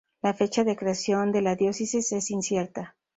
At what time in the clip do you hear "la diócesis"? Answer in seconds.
1.43-2.11